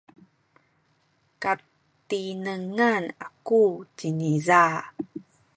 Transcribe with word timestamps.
katinengan 1.43 3.01
aku 3.27 3.63
ciniza. 3.97 4.65